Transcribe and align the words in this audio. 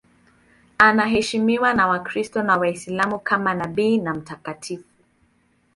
Anaheshimiwa 0.77 1.73
na 1.73 1.87
Wakristo 1.87 2.43
na 2.43 2.57
Waislamu 2.57 3.19
kama 3.19 3.53
nabii 3.53 3.97
na 3.97 4.13
mtakatifu. 4.13 4.85